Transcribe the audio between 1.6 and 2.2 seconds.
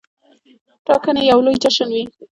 جشن وي.